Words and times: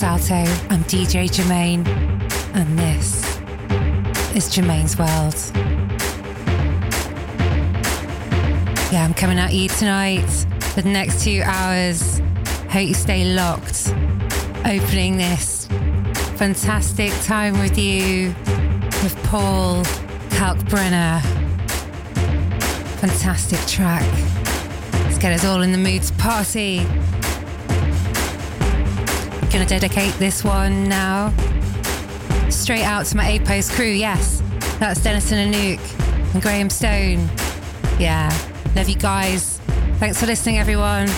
Salto. 0.00 0.32
I'm 0.34 0.82
DJ 0.84 1.30
Germaine, 1.30 1.86
and 2.54 2.78
this 2.78 3.38
is 4.34 4.48
Germaine's 4.48 4.96
World. 4.98 5.34
Yeah, 8.90 9.04
I'm 9.04 9.12
coming 9.12 9.38
at 9.38 9.52
you 9.52 9.68
tonight 9.68 10.24
for 10.72 10.80
the 10.80 10.88
next 10.88 11.22
two 11.22 11.42
hours. 11.44 12.20
Hope 12.70 12.88
you 12.88 12.94
stay 12.94 13.34
locked. 13.34 13.92
Opening 14.64 15.18
this 15.18 15.66
fantastic 16.36 17.12
time 17.24 17.60
with 17.60 17.76
you 17.76 18.28
with 19.02 19.14
Paul 19.24 19.84
Kalkbrenner. 20.30 21.20
Fantastic 23.00 23.60
track. 23.66 24.10
Let's 25.04 25.18
get 25.18 25.34
us 25.34 25.44
all 25.44 25.60
in 25.60 25.72
the 25.72 25.78
mood 25.78 26.04
to 26.04 26.12
party. 26.14 26.86
Gonna 29.50 29.66
dedicate 29.66 30.14
this 30.14 30.44
one 30.44 30.88
now 30.88 31.34
straight 32.50 32.84
out 32.84 33.04
to 33.06 33.16
my 33.16 33.28
A 33.30 33.40
Post 33.40 33.72
crew. 33.72 33.84
Yes, 33.84 34.42
that's 34.78 35.02
Denison 35.02 35.38
and 35.38 35.54
Nuke 35.54 36.32
and 36.34 36.40
Graham 36.40 36.70
Stone. 36.70 37.28
Yeah, 37.98 38.30
love 38.76 38.88
you 38.88 38.96
guys. 38.96 39.58
Thanks 39.98 40.20
for 40.20 40.26
listening, 40.26 40.58
everyone. 40.58 41.08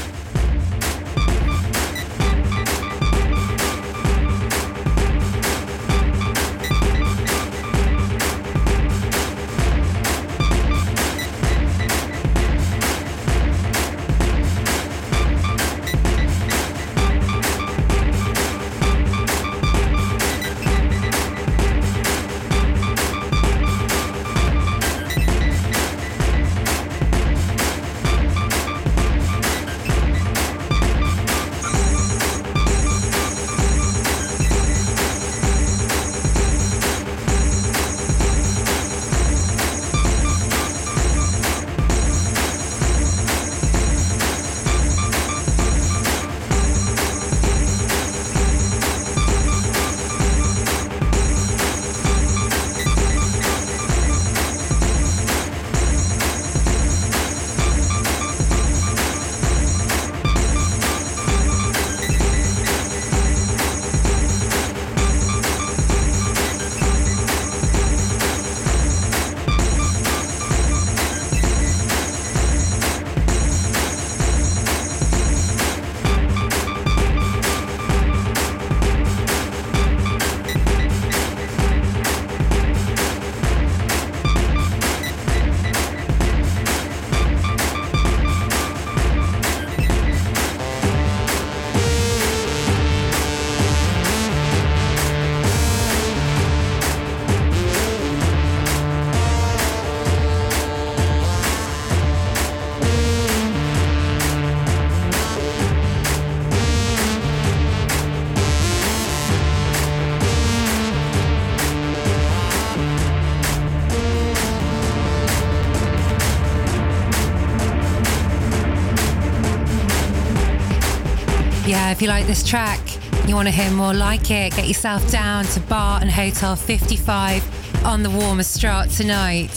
You 122.03 122.09
like 122.09 122.27
this 122.27 122.43
track, 122.43 122.81
you 123.29 123.37
want 123.37 123.47
to 123.47 123.55
hear 123.55 123.71
more 123.71 123.95
like 123.95 124.29
it, 124.33 124.57
get 124.57 124.67
yourself 124.67 125.09
down 125.09 125.45
to 125.45 125.61
Bar 125.61 126.01
and 126.01 126.11
Hotel 126.11 126.57
55 126.57 127.85
on 127.85 128.03
the 128.03 128.09
Warmoesstraat 128.09 128.97
tonight. 128.97 129.53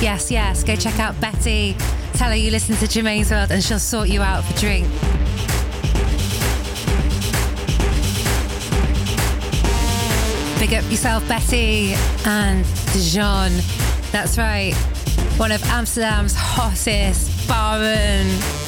Yes, 0.00 0.30
yes, 0.30 0.64
go 0.64 0.74
check 0.74 0.98
out 0.98 1.20
Betty. 1.20 1.76
Tell 2.14 2.30
her 2.30 2.34
you 2.34 2.50
listen 2.50 2.76
to 2.76 2.88
Germaine's 2.88 3.30
World 3.30 3.50
and 3.50 3.62
she'll 3.62 3.78
sort 3.78 4.08
you 4.08 4.22
out 4.22 4.42
for 4.42 4.58
drink. 4.58 4.88
Big 10.58 10.72
up 10.72 10.90
yourself, 10.90 11.28
Betty 11.28 11.92
and 12.24 12.64
Dijon. 12.94 13.52
That's 14.12 14.38
right, 14.38 14.72
one 15.36 15.52
of 15.52 15.62
Amsterdam's 15.64 16.34
hottest 16.34 17.28
barmen. 17.46 18.61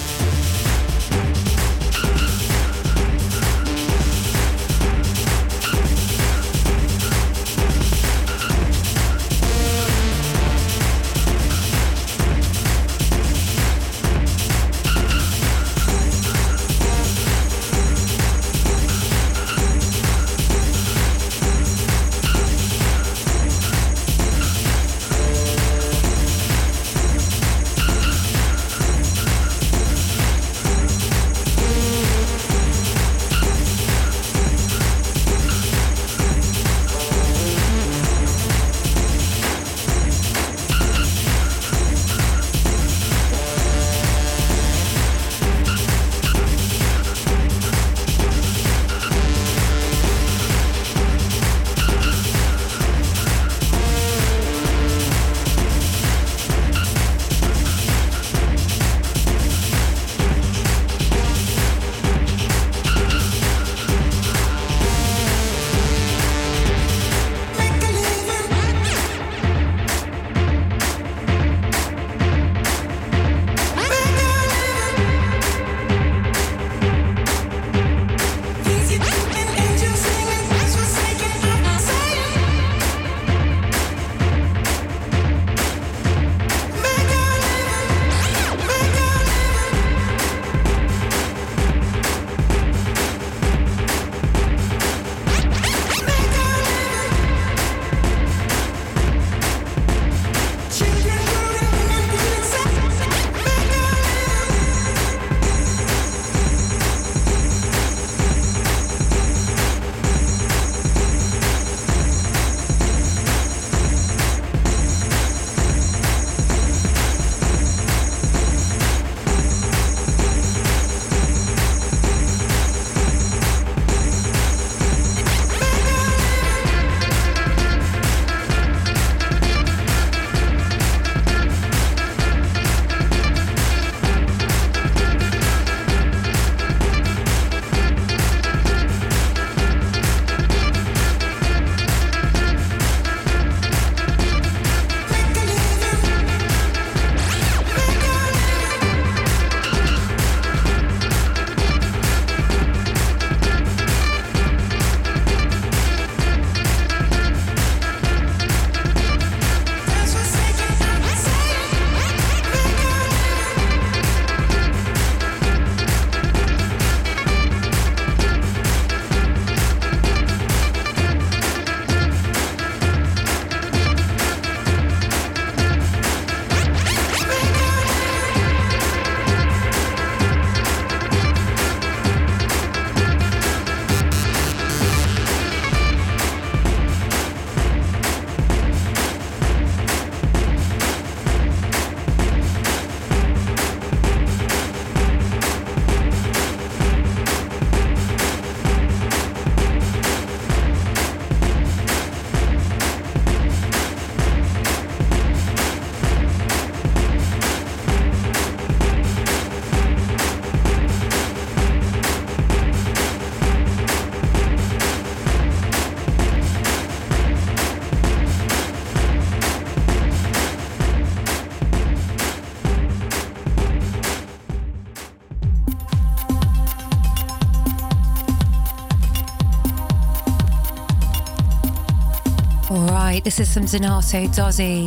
This 233.25 233.41
is 233.41 233.49
some 233.49 233.65
Donato 233.65 234.27
Dozzi 234.27 234.87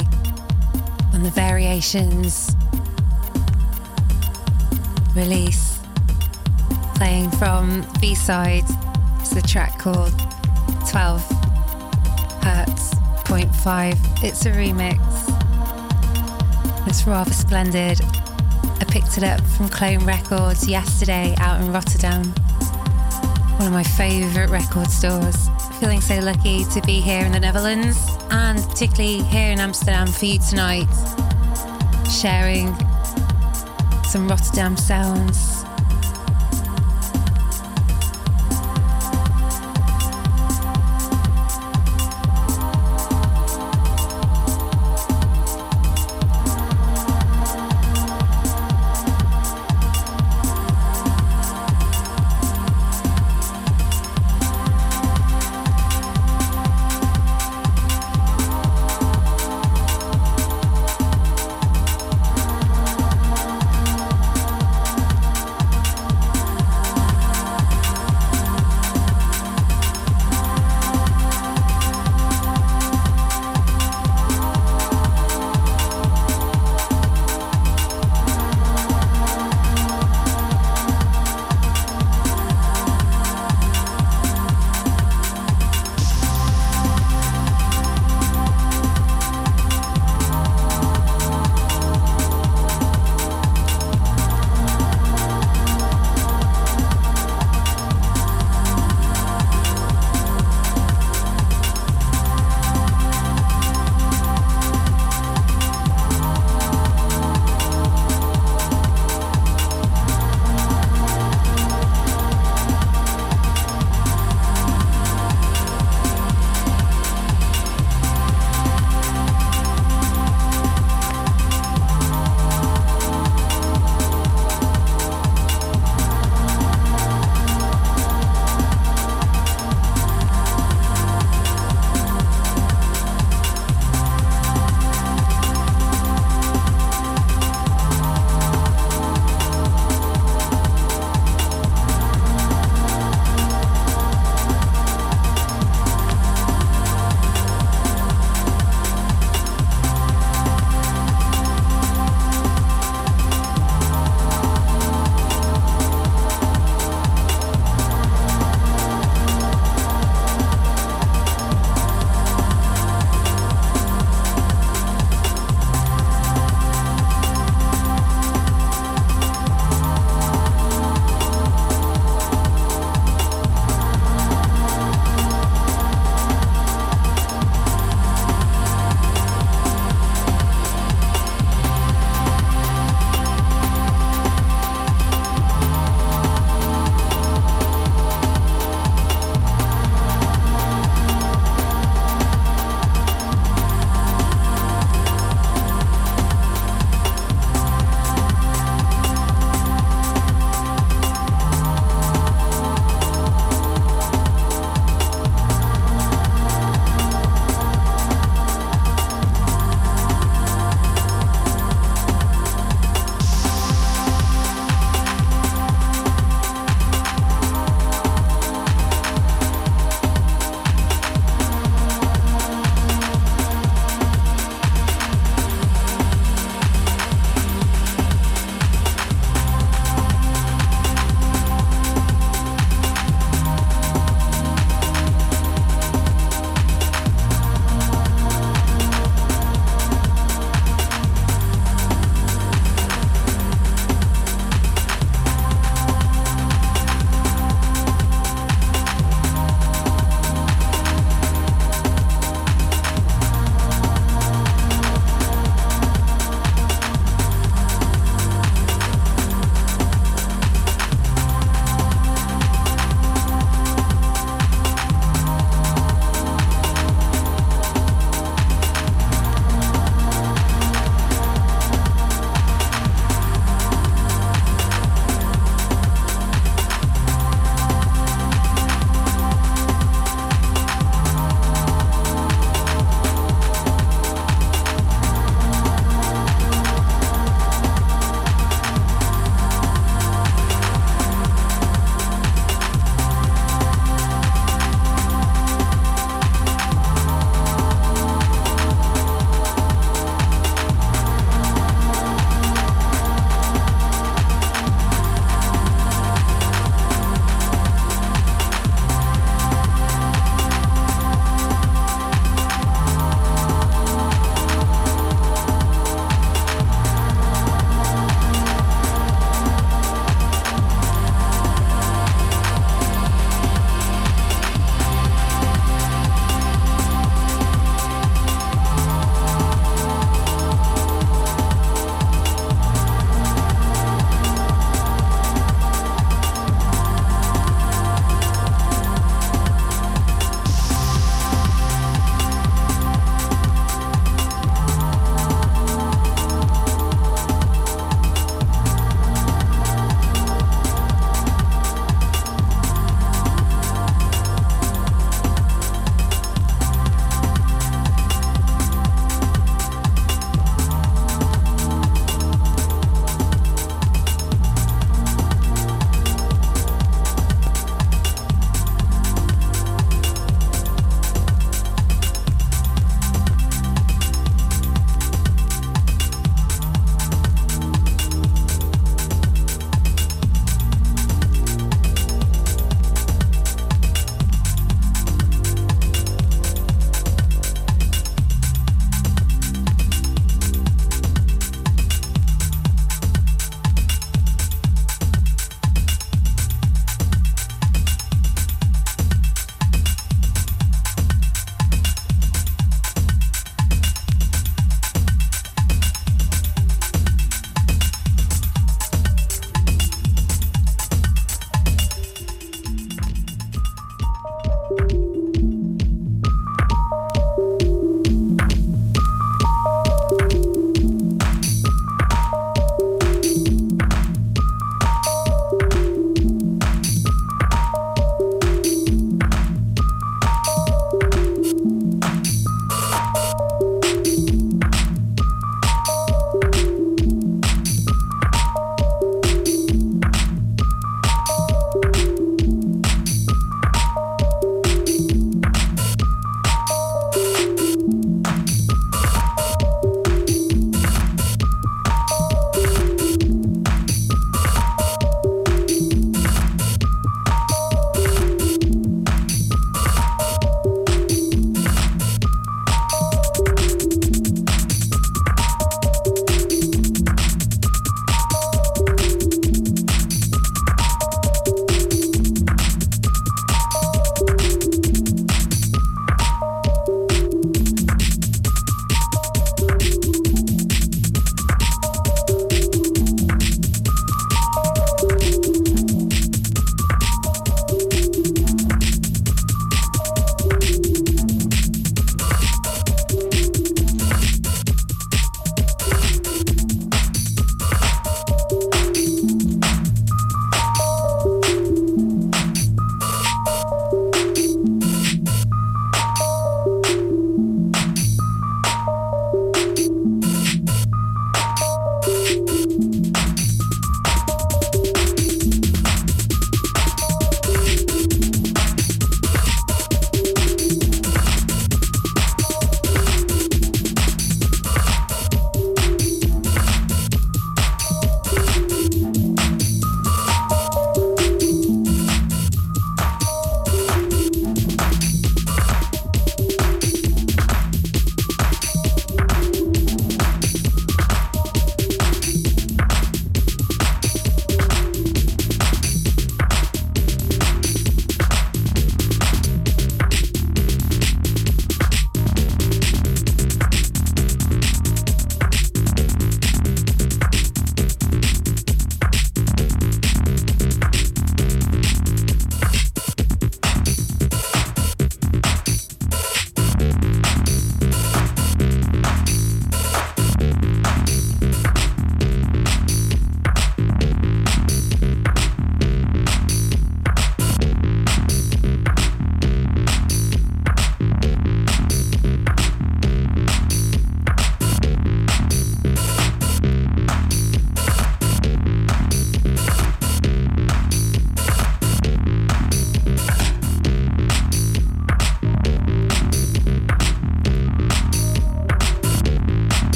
on 1.12 1.24
the 1.24 1.32
Variations 1.32 2.56
release, 5.16 5.80
playing 6.94 7.32
from 7.32 7.84
B 8.00 8.14
side. 8.14 8.64
It's 9.22 9.32
a 9.32 9.42
track 9.42 9.80
called 9.80 10.14
12 10.88 11.20
Hertz 12.44 12.94
Point 13.26 13.54
5. 13.56 13.98
It's 14.24 14.46
a 14.46 14.52
remix. 14.52 15.00
It's 16.88 17.08
rather 17.08 17.34
splendid. 17.34 18.00
I 18.04 18.86
picked 18.88 19.18
it 19.18 19.24
up 19.24 19.42
from 19.42 19.68
Clone 19.68 20.06
Records 20.06 20.68
yesterday 20.68 21.34
out 21.40 21.60
in 21.60 21.74
Rotterdam. 21.74 22.26
One 23.58 23.66
of 23.66 23.74
my 23.74 23.84
favourite 23.84 24.52
record 24.52 24.92
stores. 24.92 25.50
Feeling 25.80 26.02
so 26.02 26.20
lucky 26.20 26.66
to 26.66 26.82
be 26.82 27.02
here 27.02 27.26
in 27.26 27.32
the 27.32 27.40
Netherlands 27.40 28.17
and 28.32 28.60
particularly 28.70 29.24
here 29.24 29.52
in 29.52 29.60
Amsterdam 29.60 30.08
for 30.08 30.26
you 30.26 30.40
tonight, 30.40 30.88
sharing 32.10 32.76
some 34.04 34.28
Rotterdam 34.28 34.78
sounds. 34.78 35.57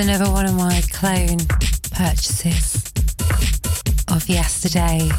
Another 0.00 0.30
one 0.30 0.46
of 0.46 0.54
my 0.54 0.80
clone 0.90 1.36
purchases 1.92 2.90
of 4.08 4.26
yesterday. 4.30 5.10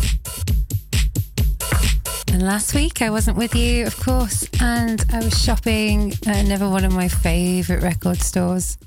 And 2.34 2.42
last 2.42 2.74
week 2.74 3.04
I 3.04 3.12
wasn't 3.12 3.38
with 3.38 3.54
you, 3.54 3.86
of 3.86 3.96
course, 4.00 4.50
and 4.60 5.06
I 5.14 5.20
was 5.20 5.40
shopping 5.40 6.14
at 6.26 6.36
another 6.38 6.68
one 6.68 6.84
of 6.84 6.94
my 6.94 7.08
favourite 7.08 7.84
record 7.84 8.18
stores, 8.18 8.80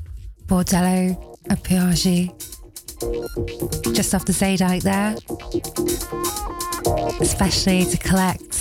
Bordello 0.46 1.38
a 1.48 1.56
Parigi, 1.56 2.32
just 3.94 4.16
off 4.16 4.24
the 4.24 4.32
Zeedijk 4.32 4.82
there, 4.82 5.14
especially 7.20 7.84
to 7.84 7.96
collect 7.98 8.52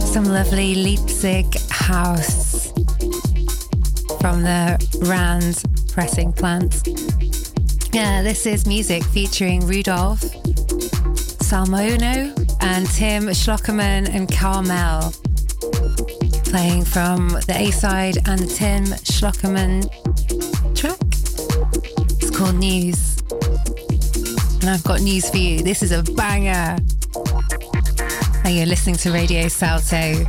some 0.00 0.26
lovely 0.26 0.76
Leipzig 0.76 1.58
house 1.70 2.49
from 4.20 4.42
the 4.42 4.76
Rand 5.08 5.64
pressing 5.92 6.32
plant. 6.32 6.86
Yeah, 7.92 8.22
this 8.22 8.46
is 8.46 8.66
music 8.66 9.02
featuring 9.02 9.66
Rudolf, 9.66 10.20
Salmono, 11.40 12.36
and 12.60 12.86
Tim 12.90 13.24
Schlockermann 13.24 14.08
and 14.14 14.30
Carmel. 14.30 15.12
Playing 16.44 16.84
from 16.84 17.28
the 17.28 17.54
A 17.56 17.70
side 17.70 18.18
and 18.28 18.40
the 18.40 18.46
Tim 18.46 18.84
Schlockermann 18.84 19.88
track. 20.76 20.98
It's 22.20 22.36
called 22.36 22.56
News. 22.56 23.22
And 24.60 24.68
I've 24.68 24.84
got 24.84 25.00
news 25.00 25.30
for 25.30 25.38
you. 25.38 25.62
This 25.62 25.82
is 25.82 25.92
a 25.92 26.02
banger. 26.02 26.76
And 28.44 28.54
you're 28.54 28.66
listening 28.66 28.96
to 28.96 29.12
Radio 29.12 29.48
Salto. 29.48 30.26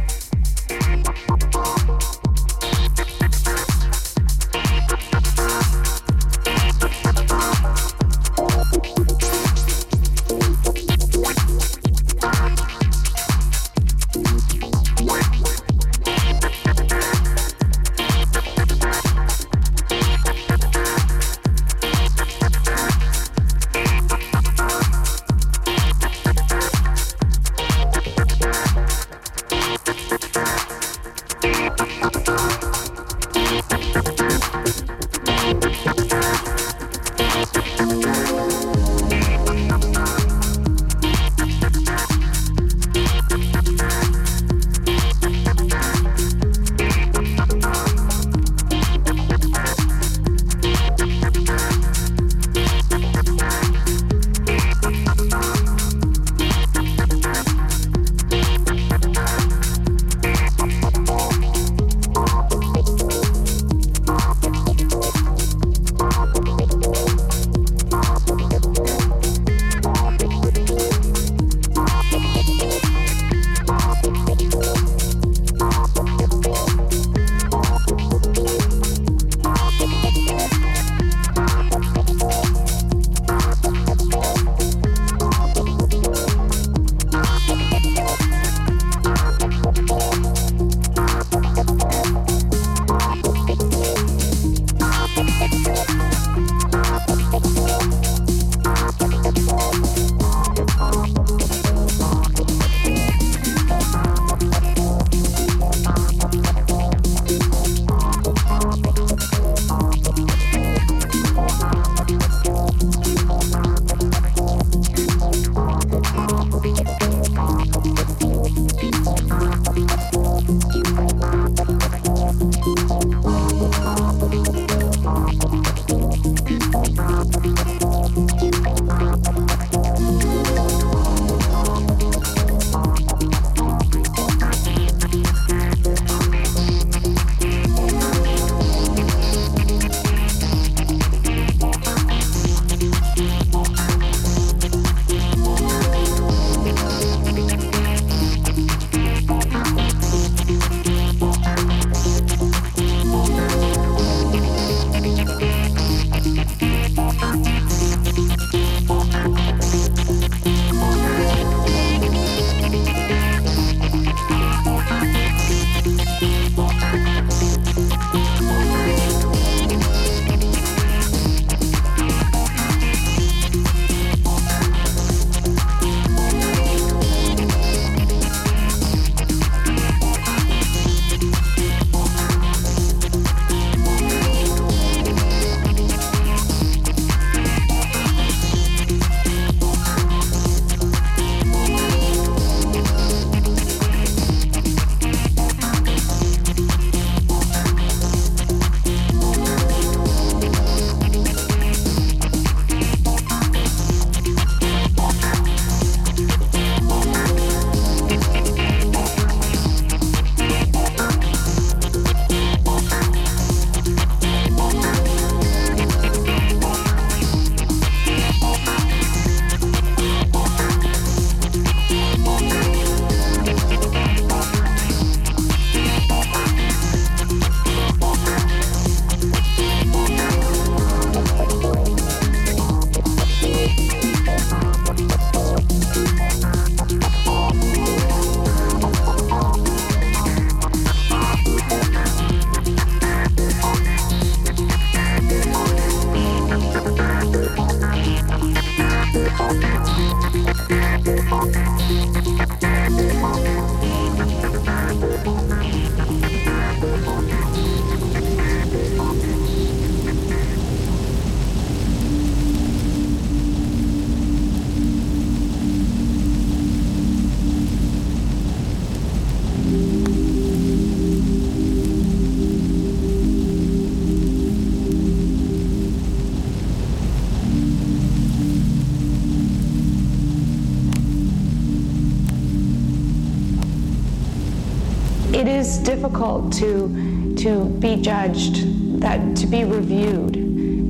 Difficult 285.83 286.53
to 286.53 287.35
to 287.37 287.65
be 287.79 287.95
judged, 287.95 288.99
that 289.01 289.35
to 289.37 289.47
be 289.47 289.63
reviewed. 289.63 290.37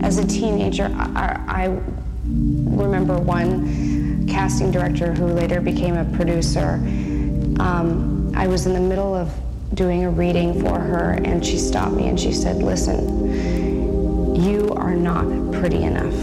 As 0.04 0.17
a 0.17 0.27
teenager, 0.27 0.91
I, 0.95 1.39
I 1.47 1.80
remember 2.25 3.17
one 3.17 4.27
casting 4.27 4.71
director 4.71 5.13
who 5.13 5.27
later 5.27 5.62
became 5.62 5.95
a 5.95 6.06
producer. 6.15 6.73
Um, 7.60 8.32
I 8.36 8.47
was 8.47 8.65
in 8.65 8.73
the 8.73 8.80
middle 8.80 9.13
of 9.13 9.32
doing 9.73 10.04
a 10.04 10.10
reading 10.10 10.60
for 10.62 10.80
her, 10.80 11.12
and 11.23 11.45
she 11.45 11.58
stopped 11.58 11.93
me 11.93 12.08
and 12.08 12.19
she 12.19 12.34
said, 12.34 12.58
"Listen, 12.58 14.36
you 14.36 14.69
are 14.75 14.95
not 14.95 15.25
pretty 15.54 15.84
enough 15.84 16.15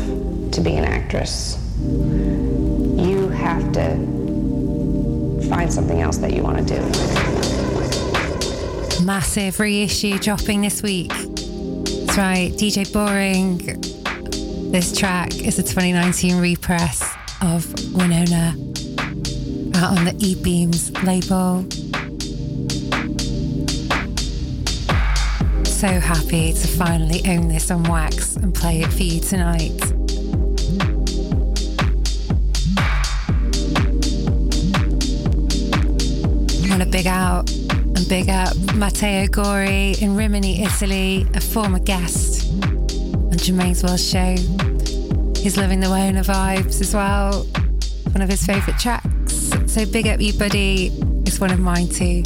to 0.52 0.60
be 0.60 0.74
an 0.74 0.84
actress. 0.84 1.56
You 1.80 3.28
have 3.28 3.72
to 3.72 3.96
find 5.48 5.72
something 5.72 6.00
else 6.00 6.18
that 6.18 6.32
you 6.32 6.42
want 6.42 6.58
to 6.58 6.64
do." 6.64 7.17
Massive 9.08 9.58
reissue 9.58 10.18
dropping 10.18 10.60
this 10.60 10.82
week. 10.82 11.08
That's 11.08 12.18
right, 12.18 12.52
DJ 12.52 12.92
Boring. 12.92 13.56
This 14.70 14.94
track 14.94 15.34
is 15.34 15.58
a 15.58 15.62
2019 15.62 16.38
repress 16.38 17.16
of 17.40 17.72
Winona 17.94 18.48
out 19.76 19.96
on 19.96 20.04
the 20.04 20.14
E 20.18 20.34
Beams 20.42 20.90
label. 21.04 21.64
So 25.64 25.88
happy 25.88 26.52
to 26.52 26.68
finally 26.76 27.22
own 27.28 27.48
this 27.48 27.70
on 27.70 27.84
wax 27.84 28.36
and 28.36 28.54
play 28.54 28.82
it 28.82 28.92
for 28.92 29.04
you 29.04 29.20
tonight. 29.20 29.97
Matteo 39.00 39.28
Gori 39.28 39.94
in 40.00 40.16
Rimini, 40.16 40.64
Italy, 40.64 41.24
a 41.34 41.40
former 41.40 41.78
guest 41.78 42.52
on 42.64 43.38
Germaine's 43.38 43.84
World 43.84 44.00
Show. 44.00 44.34
He's 45.40 45.56
loving 45.56 45.78
the 45.78 45.88
Winona 45.88 46.22
vibes 46.22 46.80
as 46.80 46.92
well. 46.92 47.44
One 48.10 48.22
of 48.22 48.28
his 48.28 48.44
favourite 48.44 48.76
tracks. 48.80 49.52
So 49.72 49.86
big 49.86 50.08
up 50.08 50.20
you, 50.20 50.32
buddy. 50.32 50.88
It's 51.24 51.38
one 51.38 51.52
of 51.52 51.60
mine 51.60 51.88
too. 51.88 52.24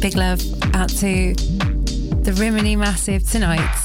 Big 0.00 0.14
love 0.14 0.40
out 0.72 0.88
to 0.90 1.34
the 1.34 2.32
Rimini 2.38 2.76
Massive 2.76 3.28
tonight. 3.28 3.83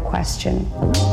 Question. 0.00 1.09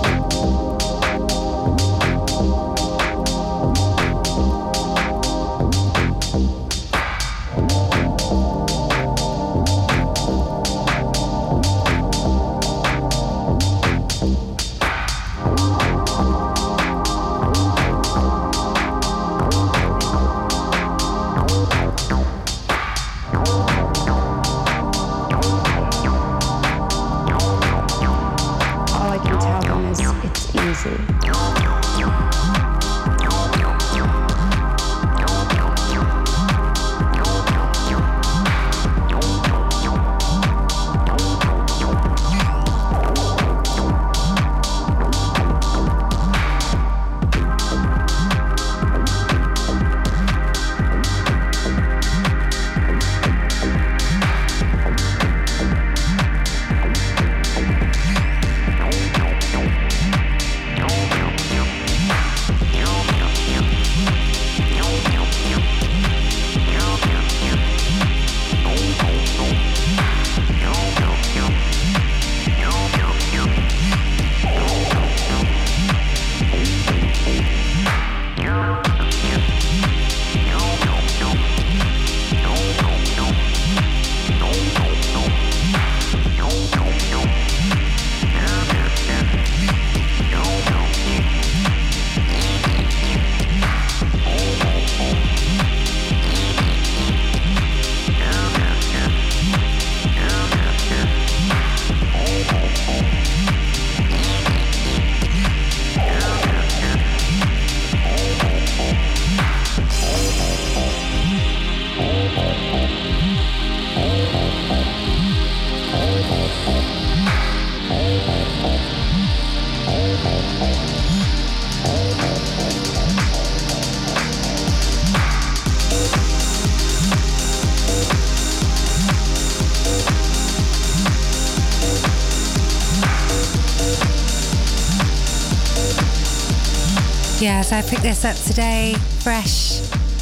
So 137.64 137.76
I 137.76 137.82
picked 137.82 138.04
this 138.04 138.24
up 138.24 138.36
today, 138.36 138.94
fresh 139.20 139.82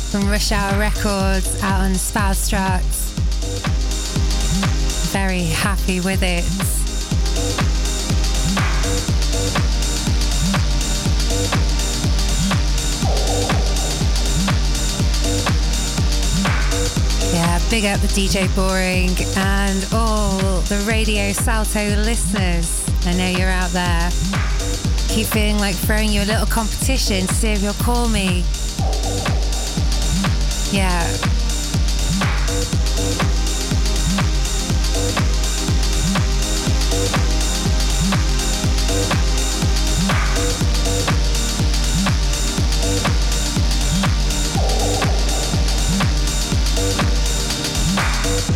from 0.09 0.27
Rush 0.27 0.51
Hour 0.51 0.79
Records 0.79 1.61
out 1.61 1.81
on 1.81 1.91
Spuistraat. 1.91 2.81
Very 5.11 5.43
happy 5.43 5.99
with 5.99 6.23
it. 6.23 6.43
Yeah, 17.33 17.59
big 17.69 17.85
up 17.85 17.99
DJ 18.15 18.47
Boring 18.55 19.11
and 19.37 19.87
all 19.93 20.61
the 20.61 20.83
Radio 20.87 21.31
Salto 21.33 21.95
listeners. 22.01 22.83
I 23.05 23.13
know 23.13 23.27
you're 23.27 23.49
out 23.49 23.69
there. 23.71 24.44
Keep 25.15 25.27
feeling 25.27 25.59
like 25.59 25.75
throwing 25.75 26.09
you 26.09 26.23
a 26.23 26.25
little 26.25 26.45
competition 26.45 27.25
to 27.25 27.33
see 27.33 27.47
if 27.47 27.63
you'll 27.63 27.71
call 27.75 28.09
me. 28.09 28.43
Yeah. 30.73 31.07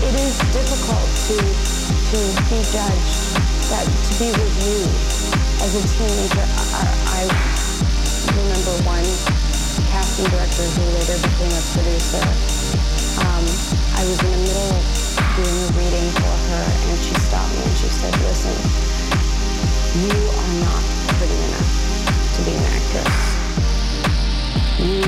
It 0.03 0.13
is 0.13 0.37
difficult 0.51 1.09
to 1.27 1.37
to 2.09 2.19
be 2.49 2.59
judged, 2.69 3.15
that 3.69 3.85
to 3.85 4.19
be 4.19 4.27
reviewed. 4.37 5.18
As 5.69 5.77
a 5.77 5.85
teenager, 5.85 6.41
I, 6.41 6.89
I 7.13 7.29
remember 8.41 8.73
one 8.89 9.05
casting 9.93 10.25
director 10.33 10.65
who 10.65 10.81
later 10.97 11.13
became 11.21 11.53
a 11.53 11.61
producer. 11.77 12.25
Um, 13.21 13.45
I 13.93 14.01
was 14.01 14.17
in 14.17 14.33
the 14.33 14.41
middle 14.49 14.65
of 14.65 14.81
doing 15.37 15.53
a 15.61 15.69
reading 15.77 16.09
for 16.17 16.33
her, 16.49 16.65
and 16.65 16.97
she 17.05 17.13
stopped 17.21 17.53
me 17.53 17.61
and 17.61 17.77
she 17.77 17.85
said, 17.85 18.17
"Listen, 18.17 18.57
you 19.93 20.17
are 20.41 20.53
not 20.65 20.81
pretty 21.21 21.37
enough 21.37 21.69
to 22.33 22.39
be 22.49 22.57
an 22.57 22.65
actress. 22.73 23.13
You 24.81 25.05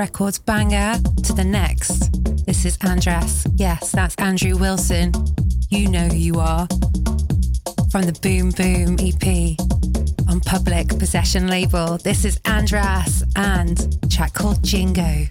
Records 0.00 0.38
banger 0.38 0.94
to 1.24 1.34
the 1.34 1.44
next. 1.44 2.10
This 2.46 2.64
is 2.64 2.78
Andras. 2.80 3.46
Yes, 3.56 3.92
that's 3.92 4.14
Andrew 4.14 4.56
Wilson. 4.56 5.12
You 5.68 5.90
know 5.90 6.08
who 6.08 6.16
you 6.16 6.40
are. 6.40 6.66
From 7.92 8.04
the 8.04 8.18
Boom 8.22 8.48
Boom 8.48 8.96
EP 8.98 9.58
on 10.30 10.40
Public 10.40 10.88
Possession 10.98 11.48
label. 11.48 11.98
This 11.98 12.24
is 12.24 12.40
Andras 12.46 13.22
and 13.36 14.10
track 14.10 14.32
called 14.32 14.64
Jingo. 14.64 15.26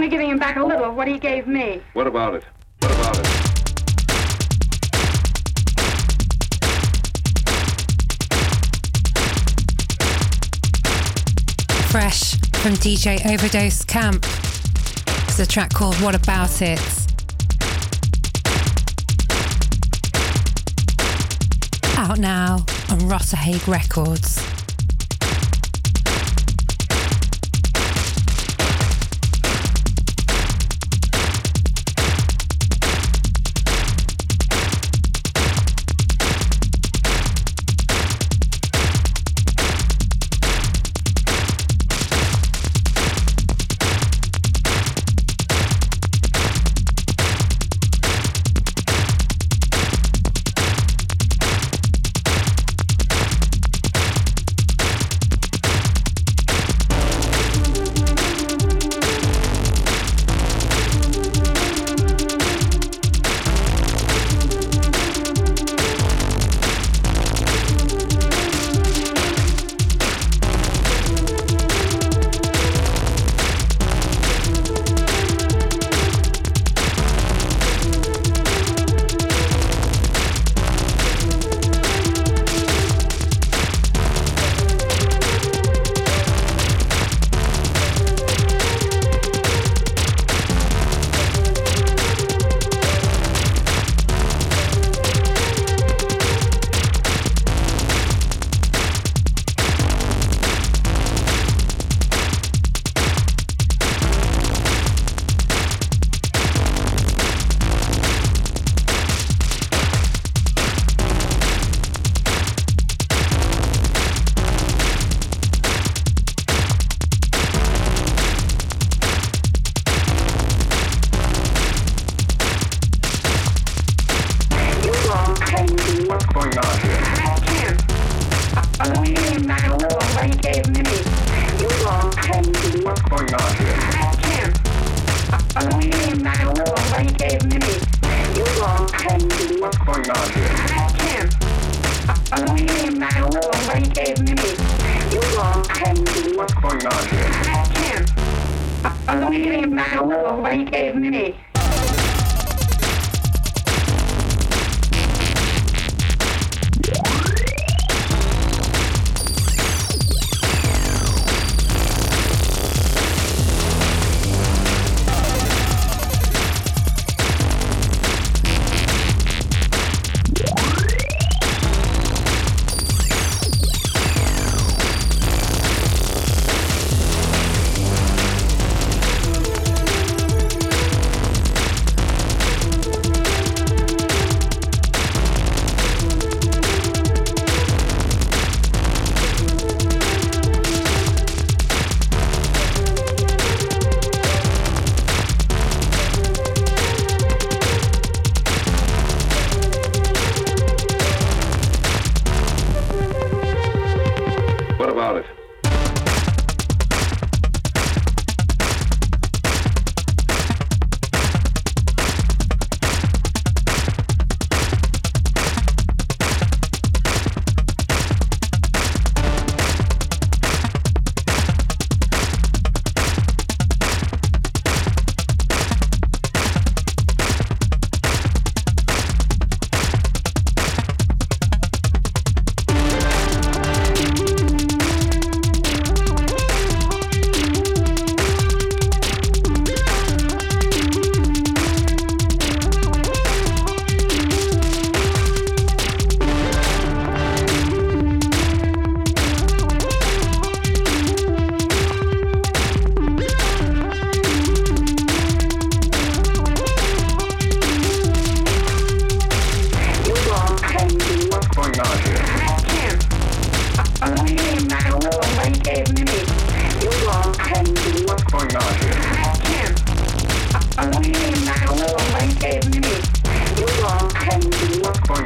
only 0.00 0.08
giving 0.08 0.30
him 0.30 0.38
back 0.38 0.56
a 0.56 0.64
little 0.64 0.86
of 0.86 0.96
what 0.96 1.06
he 1.06 1.18
gave 1.18 1.46
me. 1.46 1.82
What 1.92 2.06
about 2.06 2.34
it? 2.34 2.42
What 2.78 2.90
about 2.90 3.18
it? 3.18 3.26
Fresh 11.90 12.36
from 12.62 12.72
DJ 12.76 13.26
Overdose 13.30 13.84
Camp. 13.84 14.24
It's 15.28 15.38
a 15.38 15.46
track 15.46 15.74
called 15.74 15.96
What 15.96 16.14
About 16.14 16.62
It? 16.62 16.80
Out 21.98 22.18
now 22.18 22.64
on 22.88 23.06
Rossa 23.06 23.36
Records. 23.66 24.49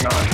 going 0.04 0.28
on. 0.28 0.33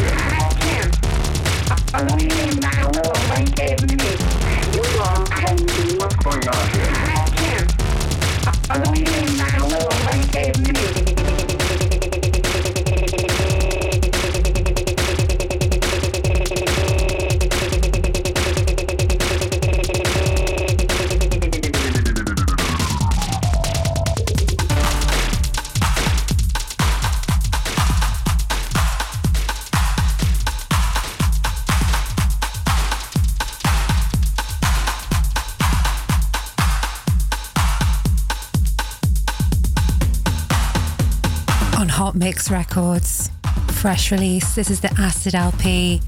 Helix 42.30 42.48
Records. 42.48 43.28
Fresh 43.72 44.12
release. 44.12 44.54
This 44.54 44.70
is 44.70 44.80
the 44.80 44.94
Acid 44.96 45.34
LP 45.34 46.00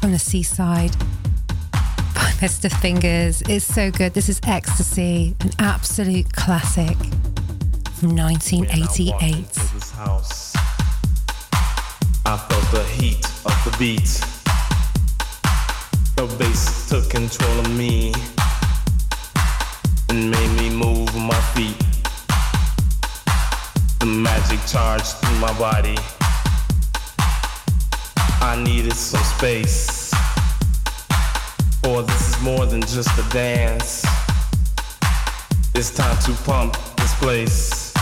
from 0.00 0.10
the 0.10 0.18
seaside 0.18 0.90
by 1.70 2.32
Mr. 2.42 2.68
Fingers. 2.80 3.40
It's 3.42 3.66
so 3.66 3.92
good. 3.92 4.12
This 4.12 4.28
is 4.28 4.40
Ecstasy, 4.48 5.36
an 5.38 5.50
absolute 5.60 6.32
classic 6.32 6.96
from 7.92 8.16
1988. 8.16 9.14
I 12.26 12.36
felt 12.36 12.70
the 12.72 12.84
heat 12.96 13.24
of 13.46 13.54
the 13.64 13.76
beat. 13.78 14.20
The 16.16 16.26
bass 16.36 16.88
took 16.88 17.08
control 17.08 17.60
of 17.60 17.70
me 17.78 18.12
and 20.08 20.32
made 20.32 20.50
me 20.56 20.70
move 20.70 21.14
my 21.14 21.40
feet 21.54 21.89
magic 24.30 24.64
charge 24.64 25.02
through 25.02 25.38
my 25.38 25.52
body. 25.58 25.96
I 28.40 28.62
needed 28.62 28.92
some 28.92 29.24
space. 29.24 30.12
Or 31.84 32.02
this 32.02 32.28
is 32.28 32.40
more 32.40 32.64
than 32.64 32.80
just 32.80 33.10
a 33.18 33.28
dance. 33.32 34.04
It's 35.74 35.90
time 35.92 36.16
to 36.26 36.32
pump 36.44 36.76
this 36.96 37.12
place. 37.18 37.92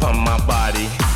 Pump 0.00 0.18
my 0.30 0.38
body. 0.46 1.09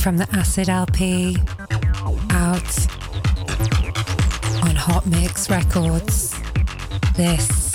From 0.00 0.16
the 0.16 0.26
Acid 0.32 0.70
LP 0.70 1.36
out 2.30 2.86
on 4.64 4.74
Hot 4.74 5.04
Mix 5.06 5.50
Records. 5.50 6.34
This 7.16 7.74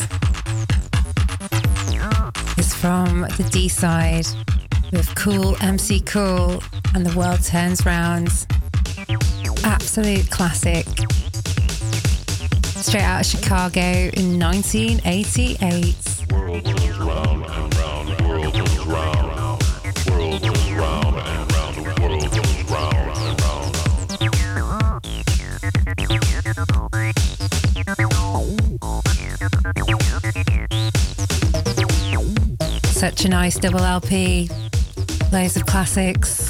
is 2.57 2.73
from 2.73 3.21
the 3.21 3.47
D 3.51 3.69
side 3.69 4.25
with 4.91 5.13
Cool 5.13 5.55
MC 5.61 5.99
Cool 5.99 6.63
and 6.95 7.05
The 7.05 7.15
World 7.15 7.43
Turns 7.43 7.85
Round. 7.85 8.29
Absolute 9.63 10.27
classic. 10.31 10.87
Straight 12.81 13.03
out 13.03 13.21
of 13.21 13.27
Chicago 13.27 14.09
in 14.13 14.39
1988. 14.39 16.04
A 33.25 33.27
nice 33.27 33.57
double 33.57 33.79
LP. 33.79 34.47
Loads 35.33 35.55
of 35.55 35.65
classics. 35.65 36.44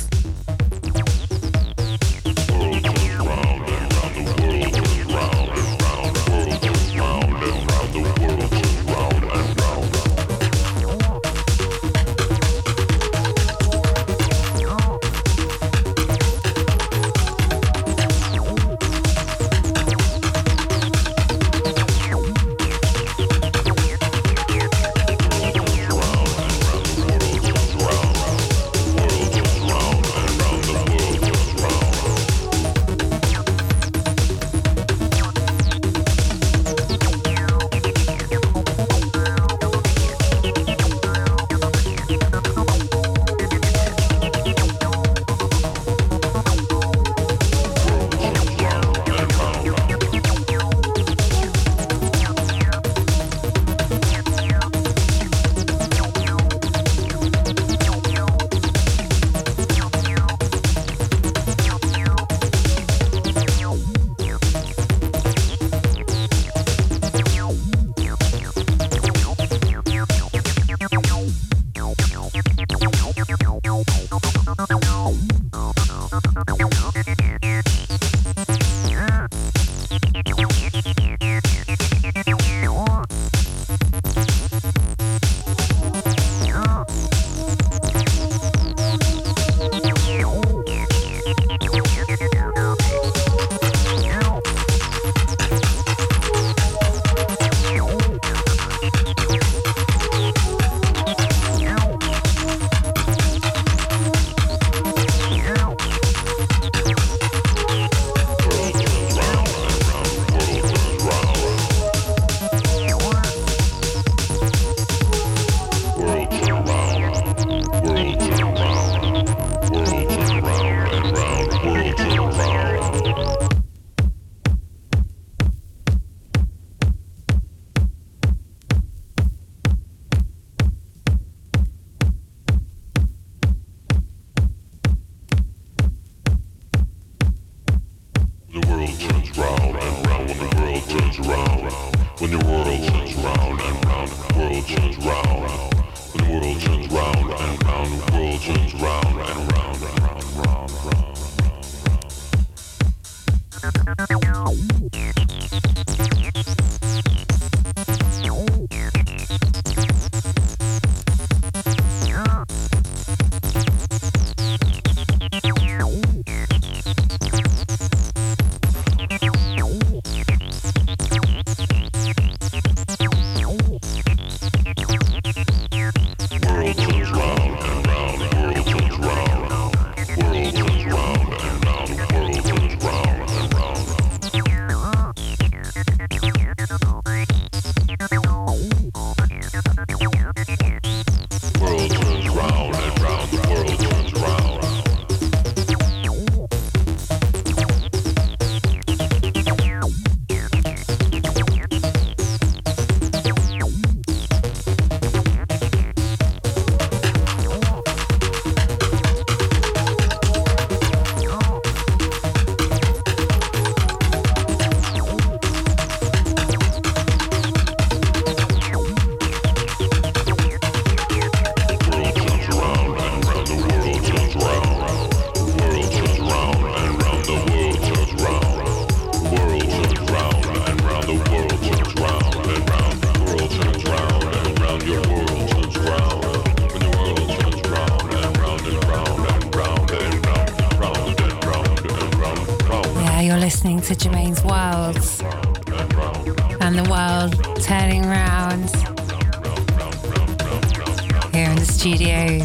Studio. 251.85 252.39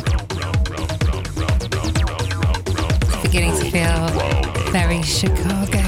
beginning 3.22 3.56
to 3.58 3.70
feel 3.70 4.06
very 4.70 5.00
Chicago. 5.00 5.80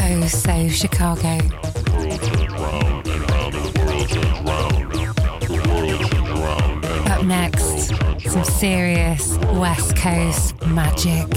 Oh, 0.00 0.26
so 0.26 0.68
Chicago. 0.70 1.38
Up 7.12 7.24
next, 7.24 7.94
some 8.28 8.42
serious 8.42 9.38
West 9.52 9.96
Coast 9.96 10.60
magic. 10.66 11.30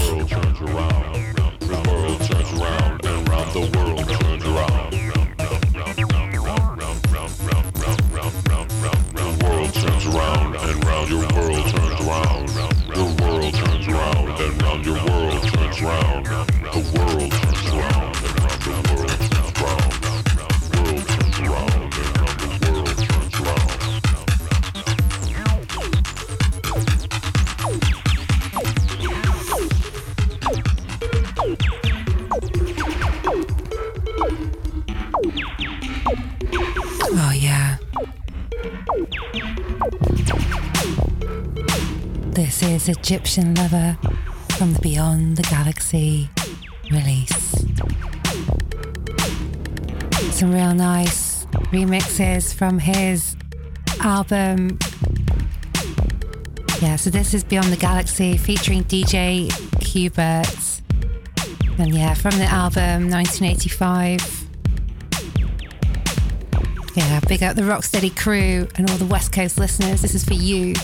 Egyptian 42.88 43.54
Lover 43.54 43.98
from 44.56 44.72
the 44.72 44.80
Beyond 44.80 45.36
the 45.36 45.42
Galaxy 45.44 46.30
release. 46.90 47.34
Some 50.34 50.52
real 50.52 50.74
nice 50.74 51.44
remixes 51.72 52.54
from 52.54 52.78
his 52.78 53.36
album. 54.00 54.78
Yeah, 56.80 56.96
so 56.96 57.10
this 57.10 57.34
is 57.34 57.44
Beyond 57.44 57.72
the 57.72 57.76
Galaxy 57.76 58.36
featuring 58.36 58.84
DJ 58.84 59.48
Qbert. 59.80 60.80
And 61.78 61.94
yeah, 61.94 62.14
from 62.14 62.38
the 62.38 62.44
album 62.44 63.10
1985. 63.10 64.46
Yeah, 66.94 67.20
big 67.28 67.42
up 67.42 67.54
the 67.54 67.62
Rocksteady 67.62 68.16
crew 68.16 68.68
and 68.76 68.90
all 68.90 68.96
the 68.96 69.06
West 69.06 69.32
Coast 69.32 69.58
listeners. 69.58 70.02
This 70.02 70.14
is 70.14 70.24
for 70.24 70.34
you. 70.34 70.74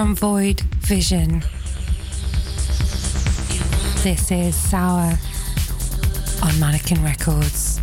From 0.00 0.14
Void 0.14 0.60
Vision. 0.60 1.40
This 4.02 4.30
is 4.30 4.56
Sour 4.56 5.12
on 6.42 6.58
Mannequin 6.58 7.04
Records. 7.04 7.79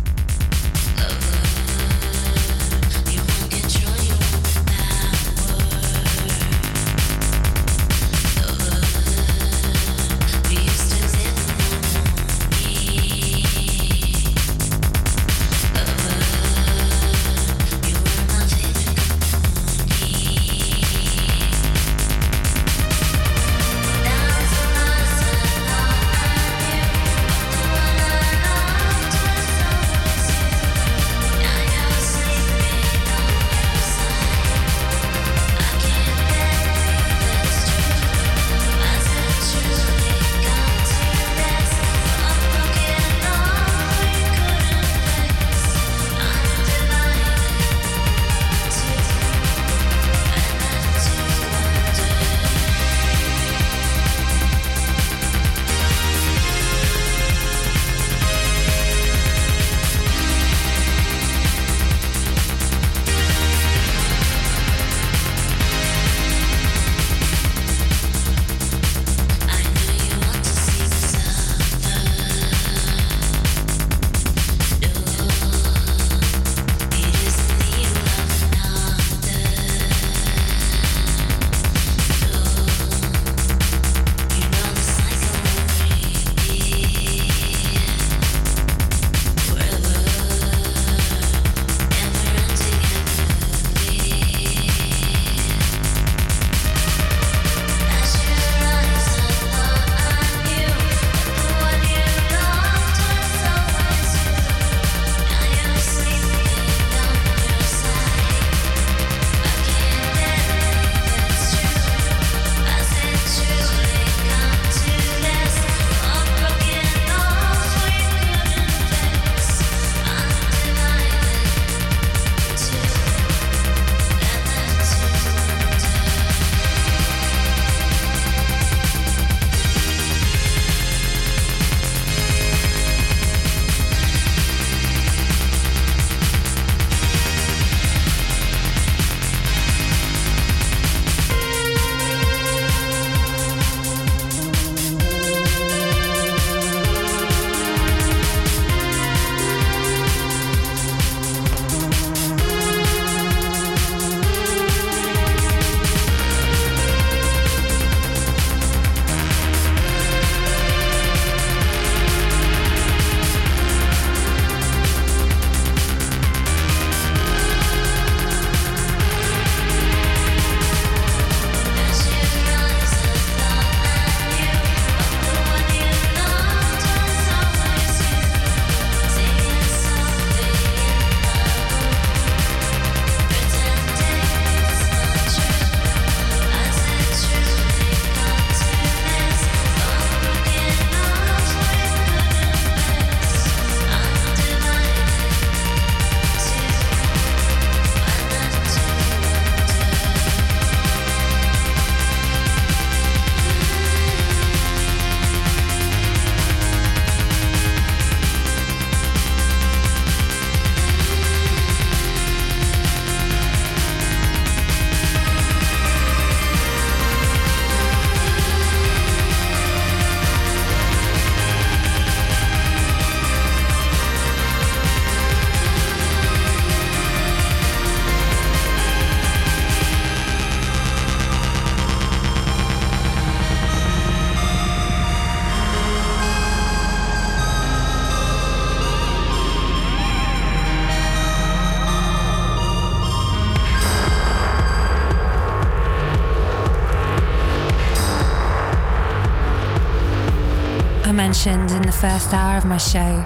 Mentioned 251.44 251.70
in 251.70 251.82
the 251.82 251.92
first 251.92 252.34
hour 252.34 252.58
of 252.58 252.64
my 252.64 252.78
show 252.78 253.22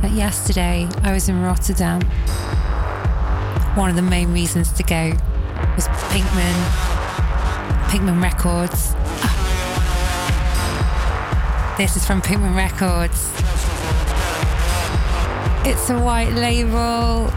that 0.00 0.12
yesterday 0.12 0.86
I 1.02 1.12
was 1.12 1.28
in 1.28 1.42
Rotterdam. 1.42 2.00
One 3.74 3.90
of 3.90 3.96
the 3.96 4.02
main 4.02 4.32
reasons 4.32 4.70
to 4.74 4.84
go 4.84 5.10
was 5.74 5.88
Pinkman, 6.12 6.54
Pinkman 7.88 8.22
Records. 8.22 8.92
Ah. 9.24 9.34
This 11.76 11.96
is 11.96 12.06
from 12.06 12.22
Pinkman 12.22 12.54
Records. 12.54 13.32
It's 15.66 15.90
a 15.90 15.98
white 15.98 16.32
label. 16.34 17.32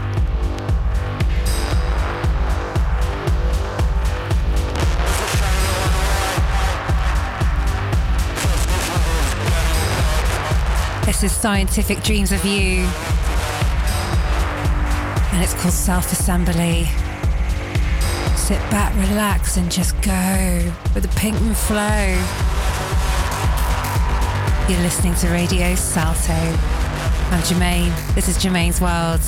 This 11.18 11.32
is 11.32 11.40
Scientific 11.40 12.02
Dreams 12.02 12.30
of 12.30 12.44
You. 12.44 12.80
And 15.32 15.42
it's 15.42 15.54
called 15.54 15.72
Self 15.72 16.12
Assembly. 16.12 16.84
sit 18.36 18.60
back, 18.70 18.94
relax, 19.08 19.56
and 19.56 19.72
just 19.72 19.98
go 20.02 20.72
with 20.94 21.04
the 21.04 21.18
pink 21.18 21.40
and 21.40 21.56
flow. 21.56 22.06
You're 24.68 24.82
listening 24.82 25.14
to 25.14 25.28
Radio 25.28 25.74
Salto. 25.74 26.34
I'm 26.34 27.42
Germaine. 27.44 27.94
This 28.14 28.28
is 28.28 28.36
Germaine's 28.36 28.82
World. 28.82 29.22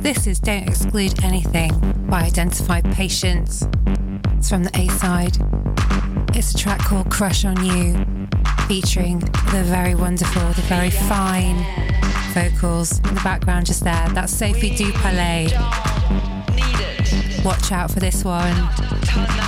This 0.00 0.28
is 0.28 0.38
Don't 0.38 0.66
Exclude 0.68 1.24
Anything 1.24 1.72
by 2.08 2.22
Identified 2.22 2.84
Patients. 2.92 3.66
It's 4.36 4.48
from 4.48 4.62
the 4.62 4.70
A 4.78 4.88
side. 4.90 5.36
It's 6.36 6.54
a 6.54 6.56
track 6.56 6.78
called 6.78 7.10
Crush 7.10 7.44
on 7.44 7.62
You, 7.64 8.06
featuring 8.68 9.18
the 9.18 9.64
very 9.64 9.96
wonderful, 9.96 10.46
the 10.52 10.62
very 10.62 10.90
fine 10.90 11.56
vocals 12.32 12.98
in 13.00 13.14
the 13.16 13.20
background 13.24 13.66
just 13.66 13.82
there. 13.82 14.08
That's 14.10 14.32
Sophie 14.32 14.70
Dupalais. 14.70 15.52
Watch 17.44 17.72
out 17.72 17.90
for 17.90 17.98
this 17.98 18.24
one. 18.24 19.47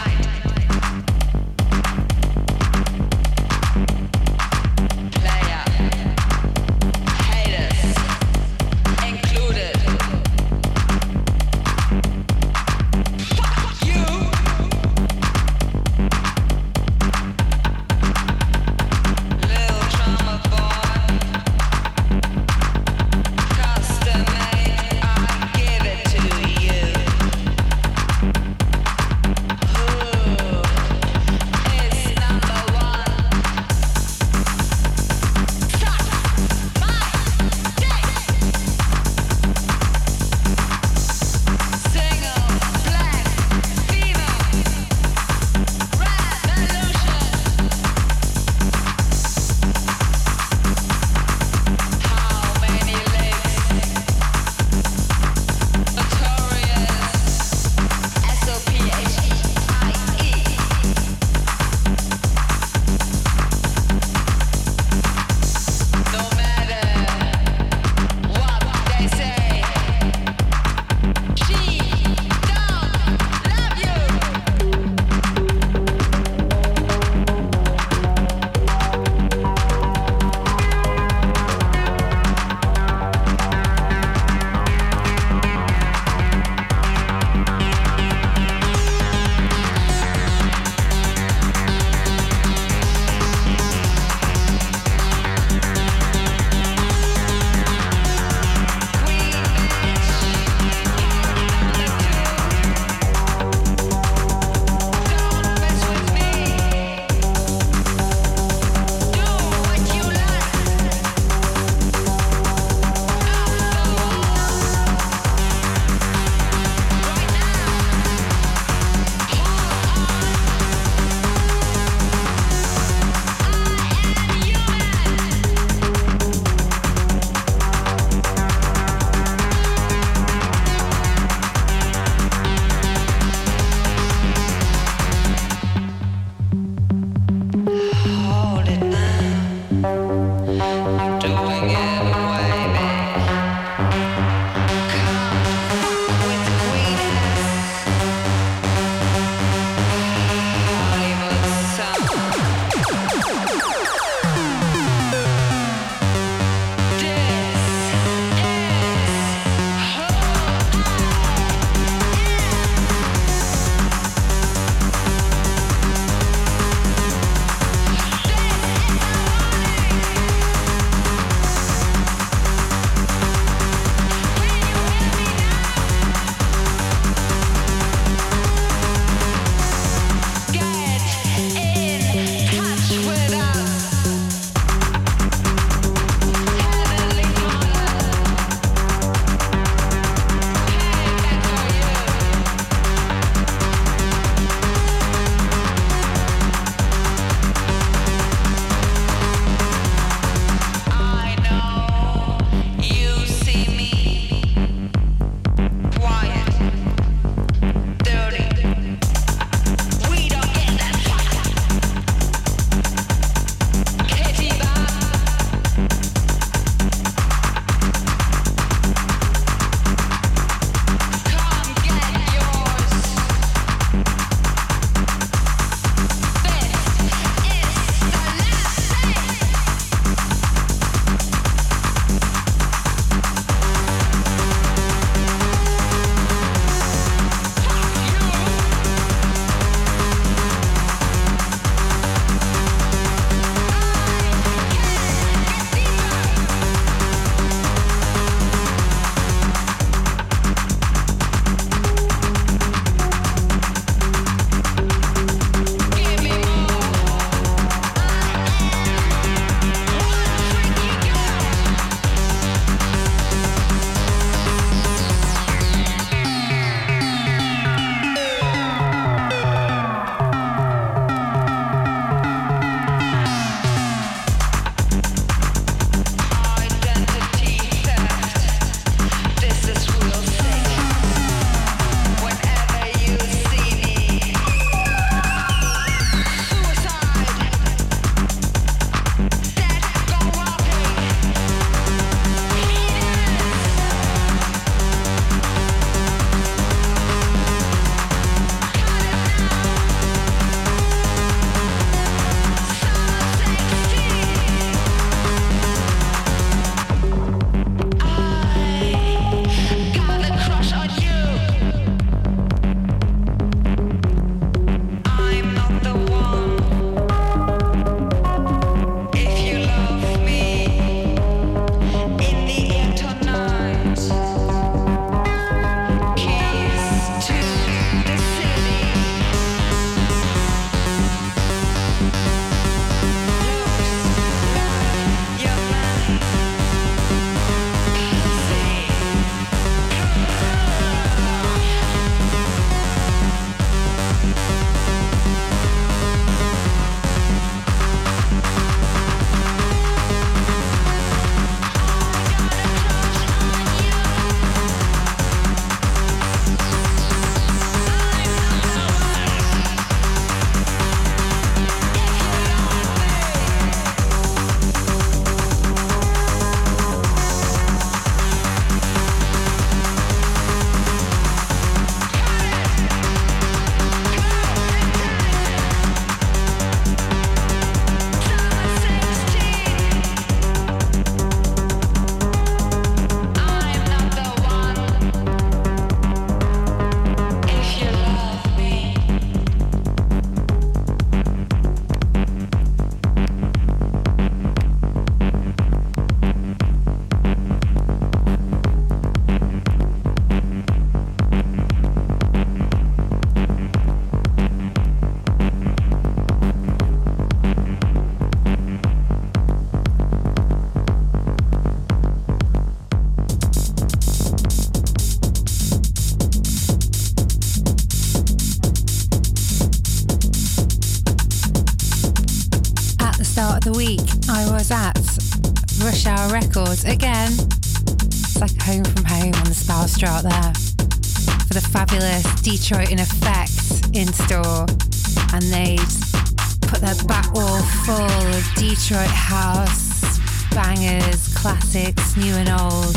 New 442.20 442.34
and 442.34 442.50
old. 442.50 442.96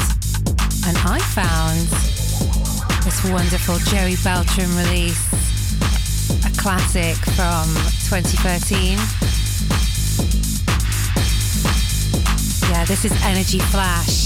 And 0.85 0.97
I 1.05 1.17
found 1.33 1.79
this 3.05 3.23
wonderful 3.31 3.77
Joey 3.89 4.15
Beltram 4.15 4.75
release, 4.75 5.31
a 6.45 6.61
classic 6.61 7.15
from 7.35 7.67
2013. 8.09 8.97
Yeah, 12.69 12.83
this 12.83 13.05
is 13.05 13.13
Energy 13.23 13.59
Flash. 13.59 14.22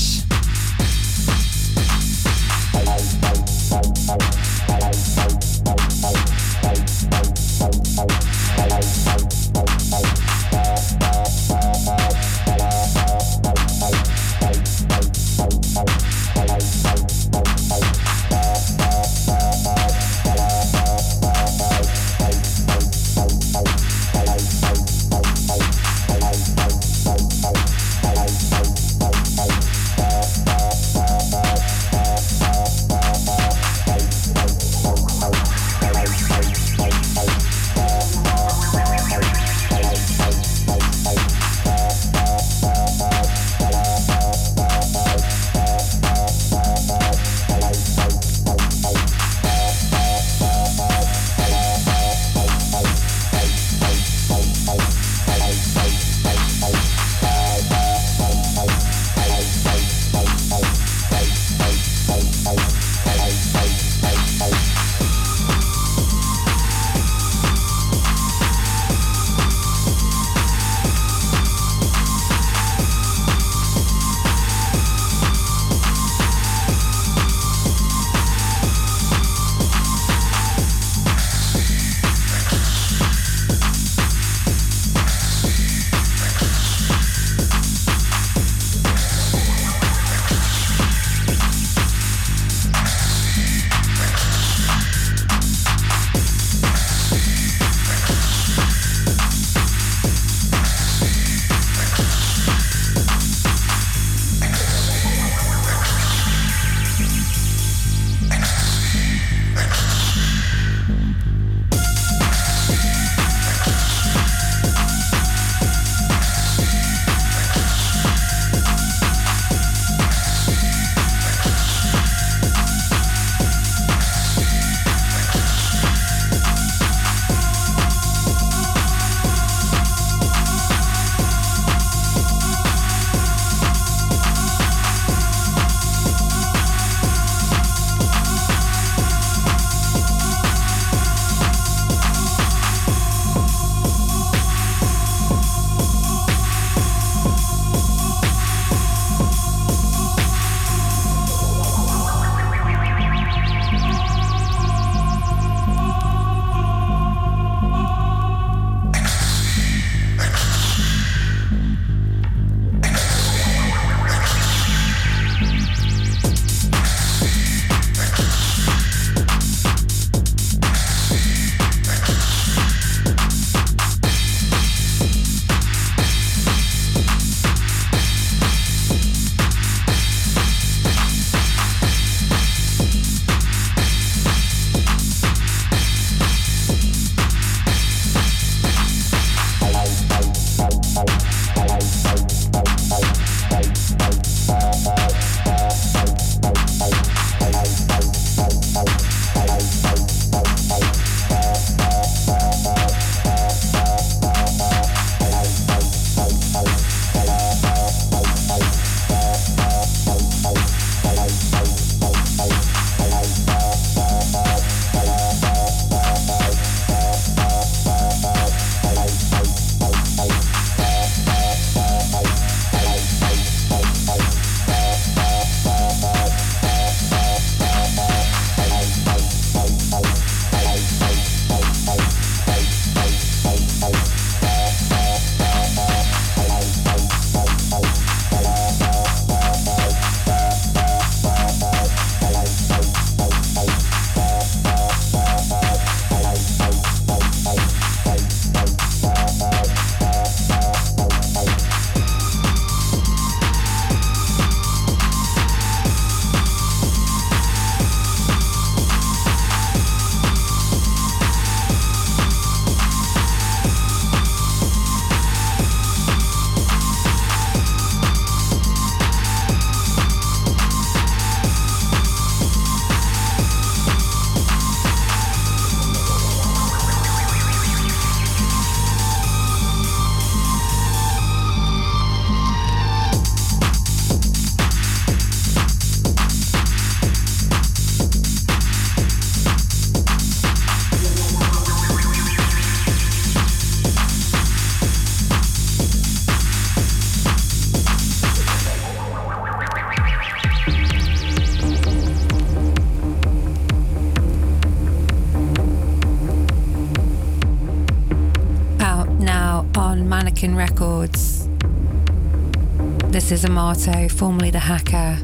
Is 313.37 313.45
Amato, 313.45 314.09
formerly 314.09 314.49
the 314.49 314.57
hacker, 314.57 315.19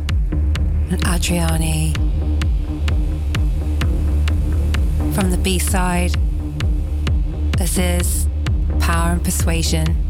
and 0.91 1.01
Adriani. 1.03 1.95
From 5.15 5.31
the 5.31 5.37
B 5.37 5.57
side, 5.57 6.13
this 7.57 7.79
is 7.79 8.27
Power 8.79 9.13
and 9.13 9.23
Persuasion. 9.23 10.02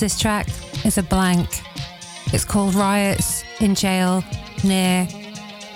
This 0.00 0.18
track 0.18 0.46
is 0.84 0.98
a 0.98 1.02
blank. 1.02 1.48
It's 2.32 2.44
called 2.44 2.74
Riots 2.74 3.42
in 3.60 3.74
Jail 3.74 4.22
near 4.62 5.06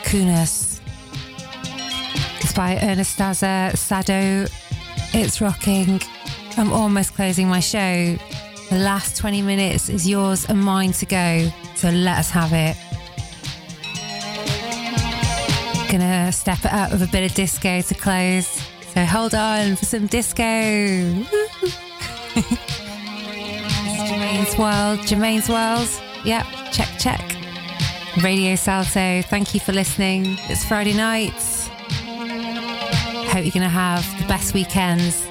Kunas. 0.04 0.80
It's 2.40 2.52
by 2.52 2.76
Anastasia 2.76 3.76
Sado. 3.76 4.46
It's 5.14 5.40
rocking. 5.40 6.00
I'm 6.56 6.72
almost 6.72 7.14
closing 7.14 7.48
my 7.48 7.60
show. 7.60 8.16
The 8.70 8.78
last 8.78 9.16
20 9.16 9.42
minutes 9.42 9.88
is 9.88 10.08
yours 10.08 10.46
and 10.48 10.60
mine 10.60 10.92
to 10.92 11.06
go, 11.06 11.50
so 11.74 11.90
let 11.90 12.18
us 12.18 12.30
have 12.30 12.52
it. 12.52 12.76
Gonna 15.90 16.30
step 16.32 16.58
it 16.64 16.72
up 16.72 16.92
with 16.92 17.02
a 17.02 17.08
bit 17.08 17.28
of 17.28 17.34
disco 17.34 17.80
to 17.80 17.94
close. 17.94 18.46
So 18.94 19.04
hold 19.04 19.34
on 19.34 19.76
for 19.76 19.84
some 19.84 20.06
disco. 20.06 21.24
World. 24.58 25.06
Germaine's 25.06 25.48
World. 25.48 25.88
Yep, 26.24 26.46
check, 26.72 26.88
check. 26.98 27.20
Radio 28.22 28.54
Salto, 28.56 29.22
thank 29.22 29.54
you 29.54 29.60
for 29.60 29.72
listening. 29.72 30.36
It's 30.50 30.64
Friday 30.64 30.94
night. 30.94 31.32
Hope 33.28 33.44
you're 33.44 33.52
going 33.52 33.62
to 33.62 33.68
have 33.68 34.04
the 34.20 34.26
best 34.28 34.52
weekends. 34.52 35.26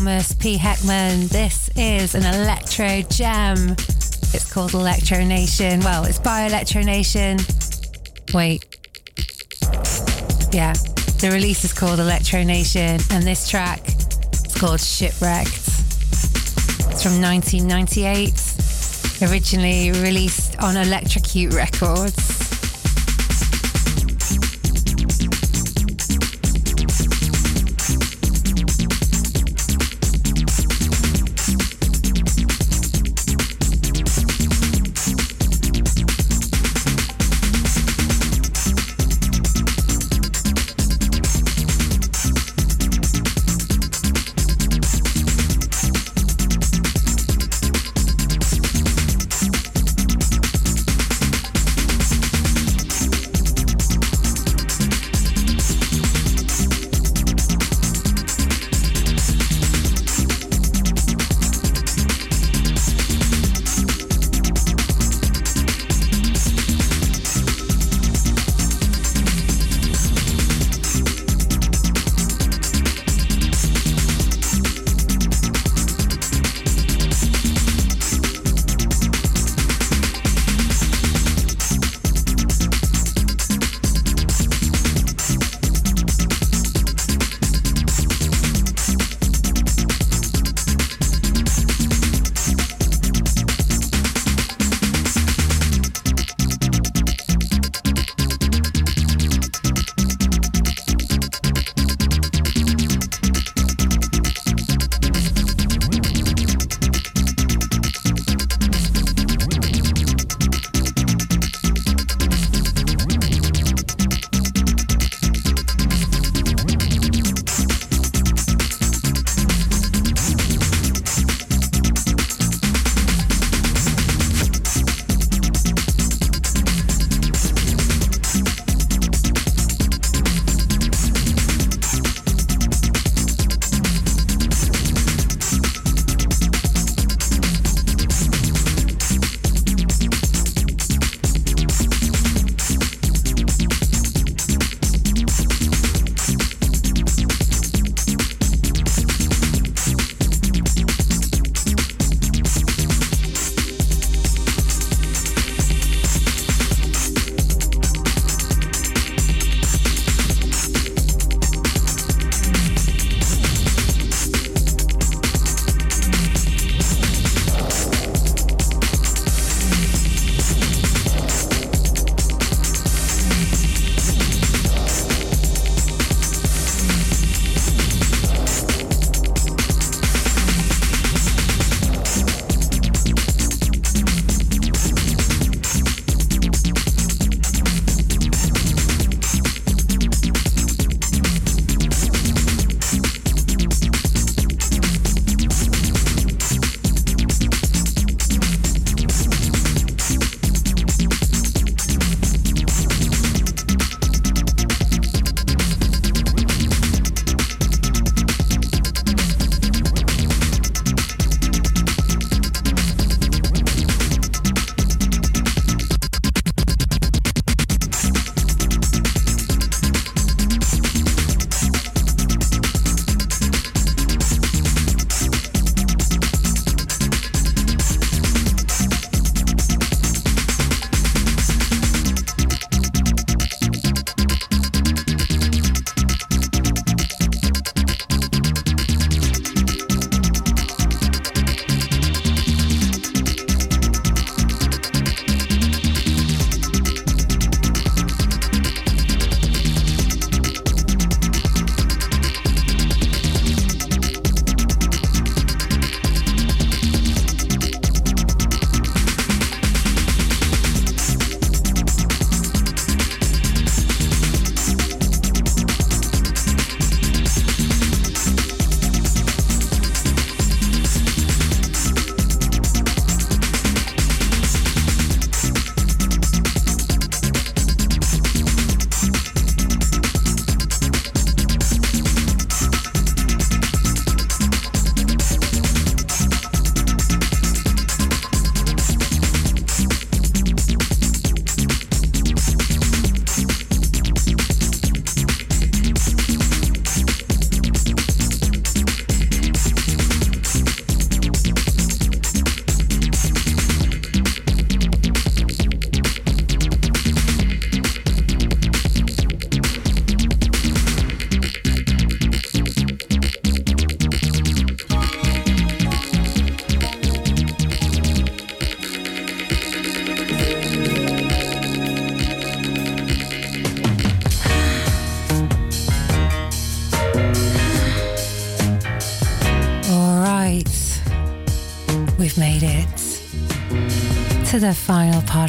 Thomas 0.00 0.32
P. 0.32 0.56
Heckmann. 0.56 1.28
This 1.28 1.68
is 1.76 2.14
an 2.14 2.24
electro 2.24 3.02
gem. 3.10 3.72
It's 4.32 4.50
called 4.50 4.72
Electro 4.72 5.22
Nation. 5.22 5.80
Well, 5.80 6.04
it's 6.04 6.18
by 6.18 6.46
Electro 6.46 6.80
Nation. 6.80 7.36
Wait. 8.32 8.64
Yeah, 10.52 10.72
the 11.20 11.28
release 11.30 11.64
is 11.64 11.74
called 11.74 12.00
Electro 12.00 12.42
Nation, 12.42 12.98
and 13.10 13.24
this 13.24 13.46
track 13.46 13.86
is 13.88 14.54
called 14.58 14.80
Shipwrecked. 14.80 15.68
It's 16.88 17.02
from 17.02 17.20
1998, 17.20 19.30
originally 19.30 19.92
released 20.02 20.58
on 20.60 20.78
Electrocute 20.78 21.52
Records. 21.52 22.19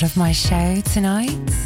part 0.01 0.11
of 0.11 0.17
my 0.17 0.31
show 0.31 0.81
tonight. 0.93 1.60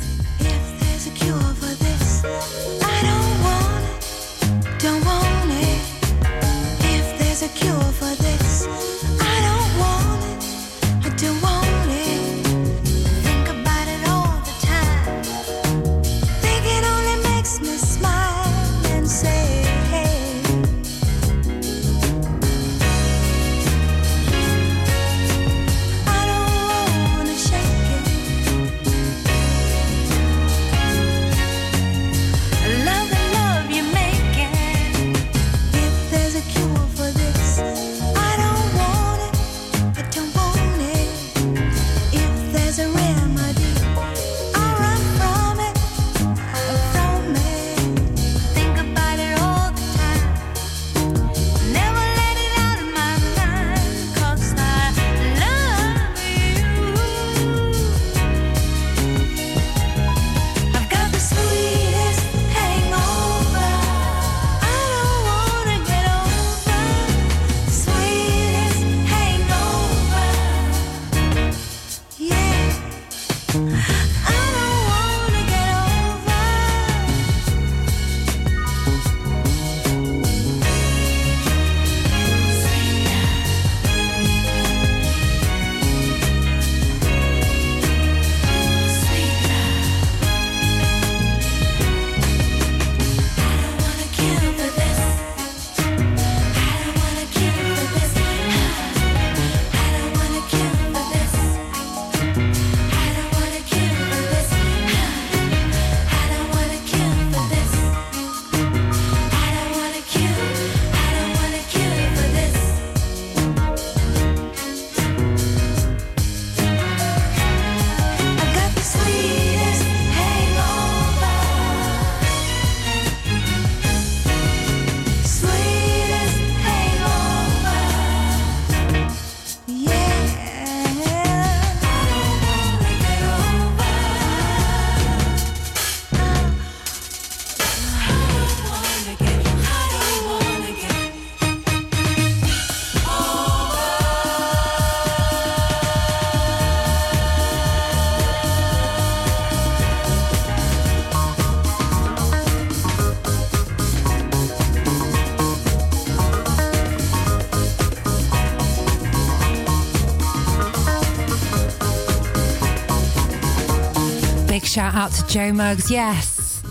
to 165.15 165.27
Joe 165.27 165.53
Muggs, 165.53 165.89
yes. 165.89 166.61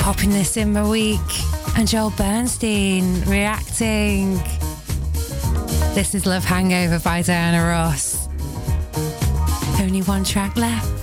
Popping 0.00 0.30
this 0.30 0.56
in 0.56 0.72
my 0.72 0.88
week. 0.88 1.20
And 1.76 1.86
Joel 1.86 2.10
Bernstein 2.10 3.22
reacting. 3.26 4.36
This 5.94 6.14
is 6.14 6.24
Love 6.24 6.44
Hangover 6.44 6.98
by 6.98 7.22
Diana 7.22 7.66
Ross. 7.66 8.28
Only 9.80 10.00
one 10.02 10.24
track 10.24 10.56
left. 10.56 10.99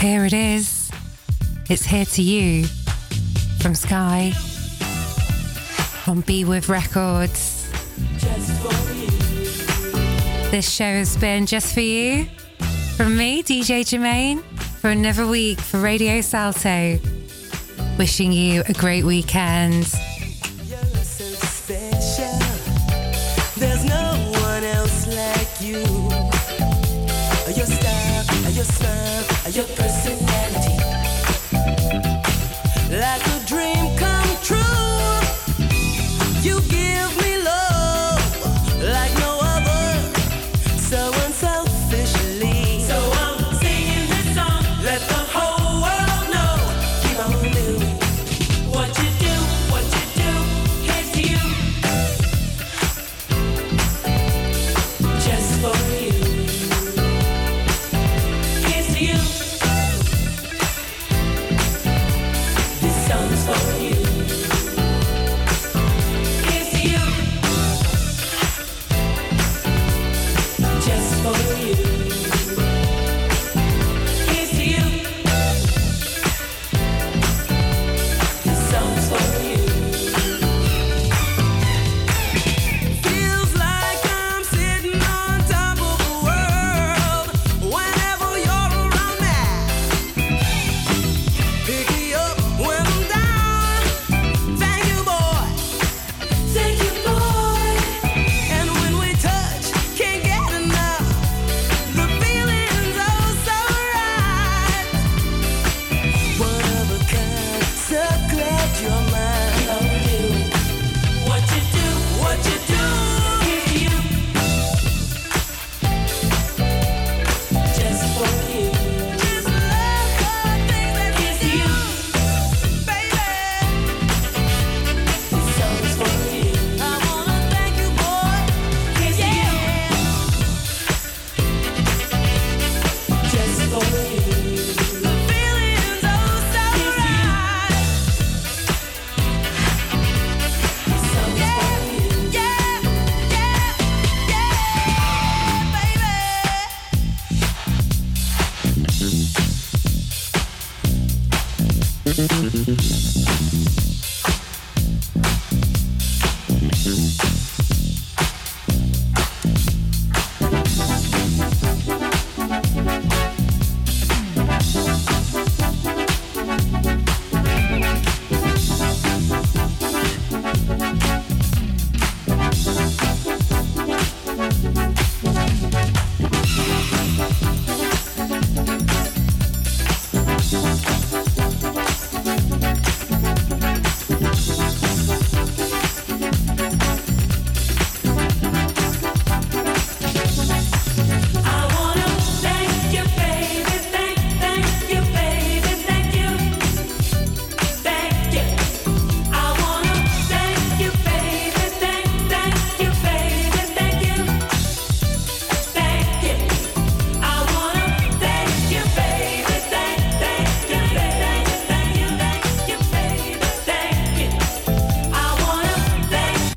Here 0.00 0.24
it 0.24 0.32
is. 0.32 0.92
It's 1.68 1.84
here 1.84 2.04
to 2.04 2.22
you 2.22 2.66
from 3.60 3.74
Sky, 3.74 4.30
from 6.04 6.20
Be 6.20 6.44
With 6.44 6.68
Records. 6.68 7.68
This 10.52 10.70
show 10.70 10.84
has 10.84 11.16
been 11.16 11.46
just 11.46 11.74
for 11.74 11.80
you 11.80 12.26
from 12.96 13.16
me, 13.16 13.42
DJ 13.42 13.84
Germaine, 13.84 14.40
for 14.80 14.90
another 14.90 15.26
week 15.26 15.58
for 15.58 15.80
Radio 15.80 16.20
Salto. 16.20 17.00
Wishing 17.98 18.30
you 18.30 18.62
a 18.68 18.74
great 18.74 19.02
weekend. 19.02 19.92